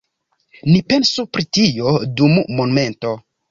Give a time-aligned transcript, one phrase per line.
[0.69, 3.15] Ni pensu pri tio dum momento.